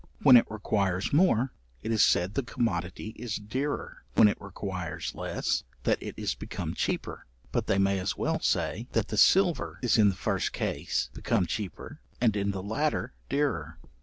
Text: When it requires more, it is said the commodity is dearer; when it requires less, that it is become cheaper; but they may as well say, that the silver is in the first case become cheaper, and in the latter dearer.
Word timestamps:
When 0.23 0.35
it 0.35 0.49
requires 0.49 1.13
more, 1.13 1.53
it 1.83 1.91
is 1.91 2.03
said 2.03 2.33
the 2.33 2.41
commodity 2.41 3.09
is 3.17 3.35
dearer; 3.35 4.03
when 4.15 4.27
it 4.27 4.41
requires 4.41 5.13
less, 5.13 5.63
that 5.83 6.01
it 6.01 6.15
is 6.17 6.33
become 6.33 6.73
cheaper; 6.73 7.27
but 7.51 7.67
they 7.67 7.77
may 7.77 7.99
as 7.99 8.17
well 8.17 8.39
say, 8.39 8.87
that 8.93 9.09
the 9.09 9.15
silver 9.17 9.77
is 9.83 9.99
in 9.99 10.09
the 10.09 10.15
first 10.15 10.53
case 10.53 11.11
become 11.13 11.45
cheaper, 11.45 12.01
and 12.19 12.35
in 12.35 12.49
the 12.49 12.63
latter 12.63 13.13
dearer. 13.29 13.77